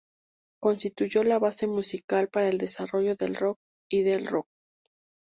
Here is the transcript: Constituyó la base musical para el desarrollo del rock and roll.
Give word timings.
Constituyó 0.59 1.23
la 1.23 1.37
base 1.37 1.67
musical 1.67 2.27
para 2.27 2.49
el 2.49 2.57
desarrollo 2.57 3.15
del 3.15 3.35
rock 3.35 3.59
and 3.91 4.29
roll. 4.31 4.45